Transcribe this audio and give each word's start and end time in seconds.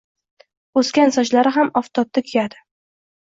O‘sgan 0.81 1.13
sochlari 1.17 1.51
ham 1.57 1.69
oftobda 1.81 2.25
kuyadi. 2.31 2.63